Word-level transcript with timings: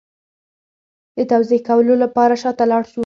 د 1.17 1.19
توضیح 1.31 1.61
لپاره 2.03 2.33
شا 2.41 2.51
ته 2.57 2.65
لاړ 2.71 2.83
شو 2.91 2.99